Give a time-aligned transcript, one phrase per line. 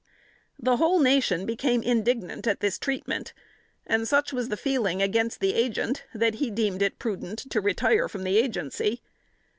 [0.57, 3.33] The whole Nation became indignant at this treatment,
[3.85, 8.09] and such was the feeling against the agent that he deemed it prudent to retire
[8.09, 9.03] from the agency.